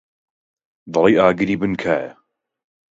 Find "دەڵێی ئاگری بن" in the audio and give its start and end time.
0.93-1.73